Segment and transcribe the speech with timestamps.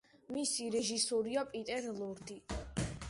[0.37, 2.41] მისი რეჟისორია პიტერ ლორდი.